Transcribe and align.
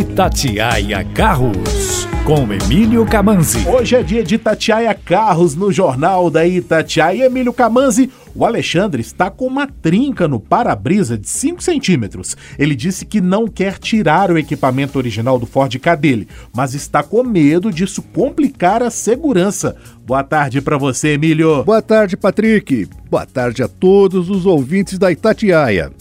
Itatiaia 0.00 1.04
Carros, 1.12 2.08
com 2.24 2.50
Emílio 2.50 3.04
Camanzi. 3.04 3.68
Hoje 3.68 3.96
é 3.96 4.02
dia 4.02 4.24
de 4.24 4.36
Itatiaia 4.36 4.94
Carros 4.94 5.54
no 5.54 5.70
Jornal 5.70 6.30
da 6.30 6.46
Itatiaia. 6.46 7.26
Emílio 7.26 7.52
Camanzi, 7.52 8.10
o 8.34 8.46
Alexandre 8.46 9.02
está 9.02 9.28
com 9.30 9.46
uma 9.46 9.66
trinca 9.66 10.26
no 10.26 10.40
para-brisa 10.40 11.18
de 11.18 11.28
5 11.28 11.62
centímetros. 11.62 12.34
Ele 12.58 12.74
disse 12.74 13.04
que 13.04 13.20
não 13.20 13.46
quer 13.46 13.76
tirar 13.76 14.30
o 14.30 14.38
equipamento 14.38 14.96
original 14.96 15.38
do 15.38 15.44
Ford 15.44 15.78
K 15.78 15.94
dele, 15.96 16.26
mas 16.50 16.72
está 16.72 17.02
com 17.02 17.22
medo 17.22 17.70
disso 17.70 18.00
complicar 18.00 18.82
a 18.82 18.88
segurança. 18.88 19.76
Boa 20.06 20.24
tarde 20.24 20.62
para 20.62 20.78
você, 20.78 21.08
Emílio. 21.08 21.62
Boa 21.62 21.82
tarde, 21.82 22.16
Patrick. 22.16 22.88
Boa 23.10 23.26
tarde 23.26 23.62
a 23.62 23.68
todos 23.68 24.30
os 24.30 24.46
ouvintes 24.46 24.98
da 24.98 25.12
Itatiaia. 25.12 25.92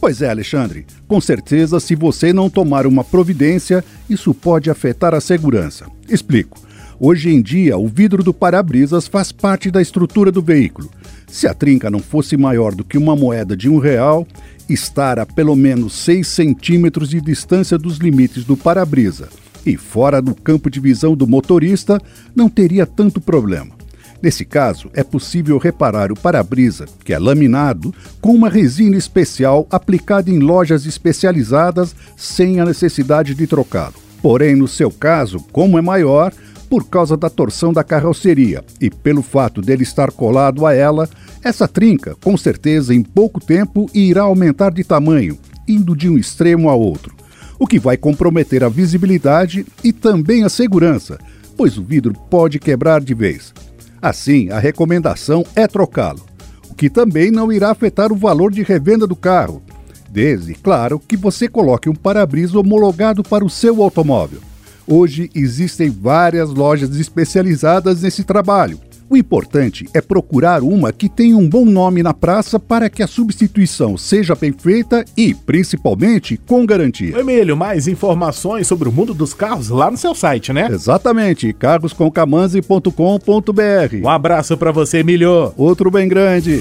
Pois 0.00 0.22
é, 0.22 0.30
Alexandre, 0.30 0.86
com 1.08 1.20
certeza, 1.20 1.80
se 1.80 1.96
você 1.96 2.32
não 2.32 2.48
tomar 2.48 2.86
uma 2.86 3.02
providência, 3.02 3.84
isso 4.08 4.32
pode 4.32 4.70
afetar 4.70 5.12
a 5.12 5.20
segurança. 5.20 5.86
Explico. 6.08 6.58
Hoje 7.00 7.30
em 7.30 7.40
dia, 7.40 7.76
o 7.76 7.86
vidro 7.86 8.22
do 8.22 8.34
para-brisas 8.34 9.06
faz 9.06 9.30
parte 9.30 9.70
da 9.70 9.82
estrutura 9.82 10.32
do 10.32 10.42
veículo. 10.42 10.90
Se 11.28 11.46
a 11.46 11.54
trinca 11.54 11.90
não 11.90 12.00
fosse 12.00 12.36
maior 12.36 12.74
do 12.74 12.84
que 12.84 12.98
uma 12.98 13.14
moeda 13.14 13.56
de 13.56 13.68
um 13.68 13.78
real, 13.78 14.26
estar 14.68 15.18
a 15.18 15.26
pelo 15.26 15.54
menos 15.54 15.92
6 15.94 16.26
centímetros 16.26 17.08
de 17.08 17.20
distância 17.20 17.78
dos 17.78 17.98
limites 17.98 18.44
do 18.44 18.56
para-brisa 18.56 19.28
e 19.64 19.76
fora 19.76 20.22
do 20.22 20.34
campo 20.34 20.70
de 20.70 20.80
visão 20.80 21.14
do 21.14 21.26
motorista, 21.26 22.00
não 22.34 22.48
teria 22.48 22.86
tanto 22.86 23.20
problema. 23.20 23.77
Nesse 24.20 24.44
caso, 24.44 24.90
é 24.94 25.04
possível 25.04 25.58
reparar 25.58 26.10
o 26.10 26.18
para-brisa, 26.18 26.86
que 27.04 27.12
é 27.12 27.18
laminado, 27.18 27.94
com 28.20 28.34
uma 28.34 28.48
resina 28.48 28.96
especial 28.96 29.66
aplicada 29.70 30.30
em 30.30 30.40
lojas 30.40 30.86
especializadas 30.86 31.94
sem 32.16 32.60
a 32.60 32.64
necessidade 32.64 33.34
de 33.34 33.46
trocá-lo. 33.46 33.94
Porém, 34.20 34.56
no 34.56 34.66
seu 34.66 34.90
caso, 34.90 35.38
como 35.52 35.78
é 35.78 35.80
maior, 35.80 36.32
por 36.68 36.84
causa 36.84 37.16
da 37.16 37.30
torção 37.30 37.72
da 37.72 37.84
carroceria 37.84 38.64
e 38.80 38.90
pelo 38.90 39.22
fato 39.22 39.62
dele 39.62 39.84
estar 39.84 40.10
colado 40.10 40.66
a 40.66 40.74
ela, 40.74 41.08
essa 41.42 41.68
trinca, 41.68 42.16
com 42.22 42.36
certeza, 42.36 42.92
em 42.92 43.02
pouco 43.02 43.40
tempo 43.40 43.88
irá 43.94 44.22
aumentar 44.22 44.70
de 44.70 44.82
tamanho, 44.82 45.38
indo 45.66 45.96
de 45.96 46.08
um 46.08 46.18
extremo 46.18 46.68
a 46.68 46.74
outro, 46.74 47.14
o 47.58 47.66
que 47.66 47.78
vai 47.78 47.96
comprometer 47.96 48.64
a 48.64 48.68
visibilidade 48.68 49.64
e 49.82 49.92
também 49.92 50.44
a 50.44 50.48
segurança, 50.48 51.18
pois 51.56 51.78
o 51.78 51.84
vidro 51.84 52.12
pode 52.28 52.58
quebrar 52.58 53.00
de 53.00 53.14
vez. 53.14 53.54
Assim, 54.00 54.50
a 54.50 54.58
recomendação 54.58 55.44
é 55.56 55.66
trocá-lo, 55.66 56.24
o 56.70 56.74
que 56.74 56.88
também 56.88 57.30
não 57.30 57.52
irá 57.52 57.70
afetar 57.70 58.12
o 58.12 58.16
valor 58.16 58.52
de 58.52 58.62
revenda 58.62 59.06
do 59.06 59.16
carro, 59.16 59.62
desde, 60.10 60.54
claro, 60.54 60.98
que 60.98 61.16
você 61.16 61.48
coloque 61.48 61.88
um 61.88 61.94
para-brisa 61.94 62.58
homologado 62.58 63.22
para 63.22 63.44
o 63.44 63.50
seu 63.50 63.82
automóvel. 63.82 64.40
Hoje 64.86 65.30
existem 65.34 65.90
várias 65.90 66.50
lojas 66.50 66.96
especializadas 66.96 68.02
nesse 68.02 68.24
trabalho 68.24 68.80
o 69.10 69.16
importante 69.16 69.86
é 69.94 70.00
procurar 70.00 70.62
uma 70.62 70.92
que 70.92 71.08
tenha 71.08 71.36
um 71.36 71.48
bom 71.48 71.64
nome 71.64 72.02
na 72.02 72.12
praça 72.12 72.58
para 72.58 72.90
que 72.90 73.02
a 73.02 73.06
substituição 73.06 73.96
seja 73.96 74.34
bem 74.34 74.52
feita 74.52 75.04
e, 75.16 75.34
principalmente, 75.34 76.36
com 76.36 76.66
garantia. 76.66 77.18
Emílio, 77.18 77.56
mais 77.56 77.88
informações 77.88 78.66
sobre 78.66 78.88
o 78.88 78.92
mundo 78.92 79.14
dos 79.14 79.32
carros 79.32 79.68
lá 79.68 79.90
no 79.90 79.96
seu 79.96 80.14
site, 80.14 80.52
né? 80.52 80.68
Exatamente, 80.70 81.52
cargoscomcamanzi.com.br. 81.52 83.96
Um 84.02 84.08
abraço 84.08 84.56
para 84.56 84.72
você, 84.72 84.98
Emílio. 84.98 85.52
Outro 85.56 85.90
bem 85.90 86.08
grande. 86.08 86.60